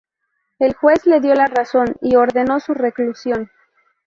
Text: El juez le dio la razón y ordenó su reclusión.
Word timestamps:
El 0.57 0.73
juez 0.73 1.05
le 1.05 1.19
dio 1.19 1.35
la 1.35 1.45
razón 1.45 1.95
y 2.01 2.15
ordenó 2.15 2.59
su 2.59 2.73
reclusión. 2.73 3.51